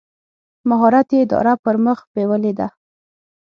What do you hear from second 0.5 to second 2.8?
مهارت یې اداره پر مخ بېولې ده.